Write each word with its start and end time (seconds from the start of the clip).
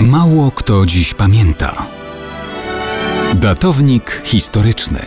Mało 0.00 0.50
kto 0.50 0.86
dziś 0.86 1.14
pamięta. 1.14 1.86
Datownik 3.34 4.22
historyczny 4.24 4.98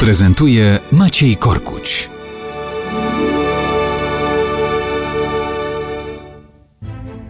prezentuje 0.00 0.78
Maciej 0.92 1.36
Korkuć. 1.36 2.10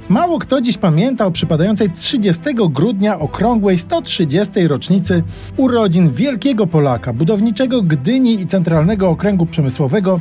Mało 0.09 0.39
kto 0.39 0.61
dziś 0.61 0.79
pamięta 0.79 1.27
o 1.27 1.31
przypadającej 1.31 1.91
30 1.91 2.43
grudnia 2.71 3.19
okrągłej 3.19 3.79
130. 3.79 4.69
rocznicy 4.69 5.23
urodzin 5.57 6.13
wielkiego 6.13 6.67
Polaka, 6.67 7.13
budowniczego 7.13 7.83
Gdyni 7.83 8.41
i 8.41 8.47
Centralnego 8.47 9.09
Okręgu 9.09 9.47
Przemysłowego, 9.47 10.21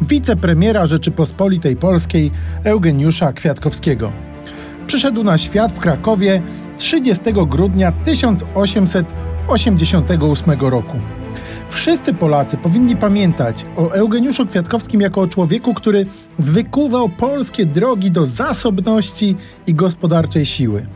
wicepremiera 0.00 0.86
Rzeczypospolitej 0.86 1.76
Polskiej 1.76 2.30
Eugeniusza 2.64 3.32
Kwiatkowskiego. 3.32 4.31
Przyszedł 4.92 5.24
na 5.24 5.38
świat 5.38 5.72
w 5.72 5.78
Krakowie 5.78 6.42
30 6.78 7.24
grudnia 7.46 7.92
1888 7.92 10.60
roku. 10.60 10.96
Wszyscy 11.68 12.14
Polacy 12.14 12.56
powinni 12.56 12.96
pamiętać 12.96 13.64
o 13.76 13.90
Eugeniuszu 13.90 14.46
Kwiatkowskim 14.46 15.00
jako 15.00 15.20
o 15.20 15.28
człowieku, 15.28 15.74
który 15.74 16.06
wykuwał 16.38 17.08
polskie 17.08 17.66
drogi 17.66 18.10
do 18.10 18.26
zasobności 18.26 19.36
i 19.66 19.74
gospodarczej 19.74 20.46
siły. 20.46 20.86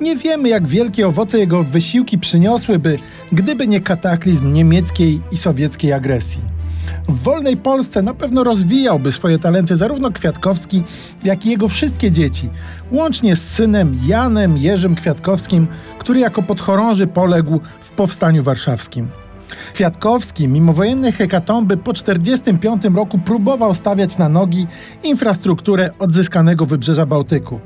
Nie 0.00 0.16
wiemy, 0.16 0.48
jak 0.48 0.68
wielkie 0.68 1.08
owoce 1.08 1.38
jego 1.38 1.64
wysiłki 1.64 2.18
przyniosłyby, 2.18 2.98
gdyby 3.32 3.66
nie 3.66 3.80
kataklizm 3.80 4.52
niemieckiej 4.52 5.20
i 5.32 5.36
sowieckiej 5.36 5.92
agresji. 5.92 6.53
W 7.08 7.22
wolnej 7.22 7.56
Polsce 7.56 8.02
na 8.02 8.14
pewno 8.14 8.44
rozwijałby 8.44 9.12
swoje 9.12 9.38
talenty 9.38 9.76
zarówno 9.76 10.10
Kwiatkowski, 10.10 10.82
jak 11.24 11.46
i 11.46 11.50
jego 11.50 11.68
wszystkie 11.68 12.12
dzieci, 12.12 12.50
łącznie 12.92 13.36
z 13.36 13.42
synem 13.50 13.98
Janem 14.06 14.56
Jerzym 14.56 14.94
Kwiatkowskim, 14.94 15.66
który 15.98 16.20
jako 16.20 16.42
podchorąży 16.42 17.06
poległ 17.06 17.60
w 17.80 17.90
Powstaniu 17.90 18.42
Warszawskim. 18.42 19.08
Kwiatkowski, 19.74 20.48
mimo 20.48 20.72
wojennej 20.72 21.12
hekatomby, 21.12 21.76
po 21.76 21.92
1945 21.92 22.96
roku 22.96 23.18
próbował 23.18 23.74
stawiać 23.74 24.18
na 24.18 24.28
nogi 24.28 24.66
infrastrukturę 25.02 25.90
odzyskanego 25.98 26.66
wybrzeża 26.66 27.06
Bałtyku. 27.06 27.60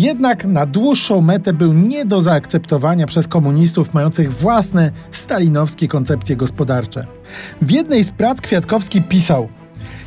Jednak 0.00 0.44
na 0.44 0.66
dłuższą 0.66 1.20
metę 1.20 1.52
był 1.52 1.72
nie 1.72 2.04
do 2.04 2.20
zaakceptowania 2.20 3.06
przez 3.06 3.28
komunistów 3.28 3.94
mających 3.94 4.32
własne 4.32 4.92
stalinowskie 5.12 5.88
koncepcje 5.88 6.36
gospodarcze. 6.36 7.06
W 7.62 7.70
jednej 7.70 8.04
z 8.04 8.10
prac 8.10 8.40
Kwiatkowski 8.40 9.02
pisał– 9.02 9.48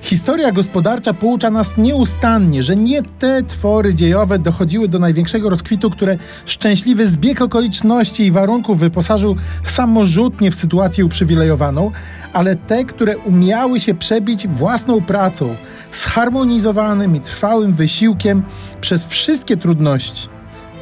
Historia 0.04 0.52
gospodarcza 0.52 1.14
poucza 1.14 1.50
nas 1.50 1.78
nieustannie, 1.78 2.64
że 2.64 2.76
nie 2.76 3.02
te 3.02 3.44
twory 3.44 3.94
dziejowe 3.94 4.40
dochodziły 4.40 4.88
do 4.88 5.00
największego 5.00 5.50
rozkwitu, 5.50 5.90
które 5.90 6.18
szczęśliwy 6.46 7.08
zbieg 7.08 7.42
okoliczności 7.42 8.26
i 8.26 8.32
warunków 8.32 8.80
wyposażył 8.80 9.36
samorzutnie 9.64 10.52
w 10.52 10.56
sytuację 10.56 11.06
uprzywilejowaną, 11.06 11.92
ale 12.34 12.56
te, 12.56 12.86
które 12.86 13.18
umiały 13.18 13.80
się 13.80 13.94
przebić 13.94 14.48
własną 14.48 15.02
pracą, 15.02 15.56
zharmonizowanym 15.92 17.16
i 17.16 17.20
trwałym 17.20 17.74
wysiłkiem 17.74 18.44
przez 18.82 19.06
wszystkie 19.06 19.58
trudności. 19.58 20.30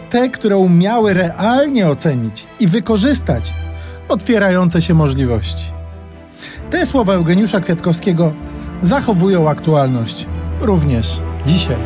Te, 0.09 0.29
które 0.29 0.57
umiały 0.57 1.13
realnie 1.13 1.87
ocenić 1.87 2.47
i 2.59 2.67
wykorzystać 2.67 3.53
otwierające 4.09 4.81
się 4.81 4.93
możliwości. 4.93 5.71
Te 6.69 6.85
słowa 6.85 7.13
Eugeniusza 7.13 7.59
Kwiatkowskiego 7.59 8.33
zachowują 8.83 9.49
aktualność 9.49 10.27
również 10.61 11.21
dzisiaj. 11.45 11.77